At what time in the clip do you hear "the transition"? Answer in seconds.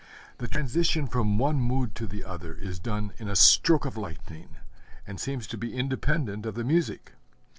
0.39-1.05